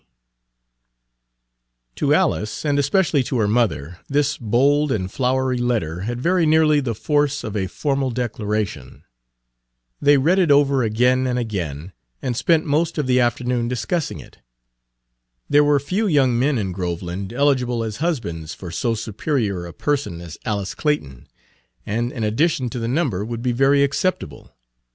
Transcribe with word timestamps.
C. 0.01 0.07
To 1.97 2.13
Alice, 2.15 2.65
and 2.65 2.79
especially 2.79 3.21
to 3.25 3.37
her 3.37 3.47
mother, 3.47 3.99
this 4.09 4.35
bold 4.35 4.91
and 4.91 5.11
flowery 5.11 5.59
letter 5.59 5.99
had 5.99 6.19
very 6.19 6.47
nearly 6.47 6.79
the 6.79 6.95
force 6.95 7.43
of 7.43 7.55
a 7.55 7.67
formal 7.67 8.09
declaration. 8.09 9.03
They 10.01 10.17
read 10.17 10.39
it 10.39 10.49
over 10.49 10.81
again 10.81 11.27
and 11.27 11.37
again, 11.37 11.93
and 12.19 12.35
spent 12.35 12.65
most 12.65 12.97
of 12.97 13.05
the 13.05 13.19
afternoon 13.19 13.67
discussing 13.67 14.19
it. 14.19 14.39
There 15.47 15.63
were 15.63 15.79
few 15.79 16.07
young 16.07 16.39
men 16.39 16.57
in 16.57 16.71
Groveland 16.71 17.31
eligible 17.31 17.83
as 17.83 17.97
husbands 17.97 18.55
for 18.55 18.71
so 18.71 18.95
superior 18.95 19.67
a 19.67 19.71
person 19.71 20.19
as 20.19 20.35
Alice 20.45 20.73
Clayton, 20.73 21.27
and 21.85 22.11
an 22.11 22.23
addition 22.23 22.71
to 22.71 22.79
the 22.79 22.87
number 22.87 23.23
would 23.23 23.43
be 23.43 23.51
very 23.51 23.83
acceptable. 23.83 24.51